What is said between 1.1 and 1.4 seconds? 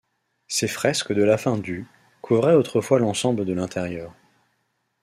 de la